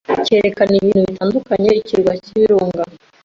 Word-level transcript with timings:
cyerekana 0.25 0.73
ibintu 0.77 1.01
bitandukanye 1.09 1.69
Ikirwa 1.79 2.11
cyibirunga 2.23 2.83